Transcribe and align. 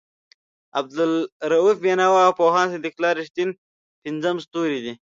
عبالرؤف 0.77 1.77
بېنوا 1.83 2.19
او 2.27 2.31
پوهاند 2.39 2.71
صدیق 2.73 2.93
الله 2.97 3.11
رښتین 3.19 3.49
پنځم 4.03 4.35
ستوری 4.45 4.79
دی. 4.85 4.93